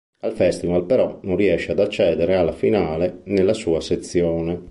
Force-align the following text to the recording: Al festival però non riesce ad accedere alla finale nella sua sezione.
Al 0.21 0.31
festival 0.33 0.85
però 0.87 1.19
non 1.21 1.35
riesce 1.35 1.73
ad 1.73 1.79
accedere 1.79 2.35
alla 2.35 2.53
finale 2.53 3.21
nella 3.25 3.53
sua 3.53 3.79
sezione. 3.81 4.59